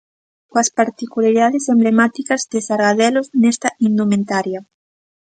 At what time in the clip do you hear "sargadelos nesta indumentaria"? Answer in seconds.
2.67-4.59